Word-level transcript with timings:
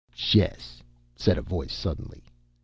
"Shess!" 0.15 0.81
said 1.15 1.37
a 1.37 1.43
voice 1.43 1.71
suddenly. 1.75 2.23